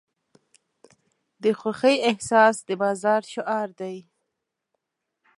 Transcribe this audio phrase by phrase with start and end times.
[1.43, 3.97] د خوښۍ احساس د بازار شعار دی.